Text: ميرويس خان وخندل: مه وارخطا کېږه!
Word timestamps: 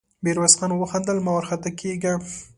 ميرويس 0.23 0.53
خان 0.59 0.71
وخندل: 0.75 1.17
مه 1.25 1.31
وارخطا 1.35 1.71
کېږه! 1.79 2.13